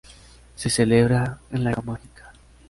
Se 0.55 0.71
celebra 0.71 1.37
en 1.51 1.63
la 1.63 1.69
Caja 1.75 1.83
Mágica. 1.85 2.31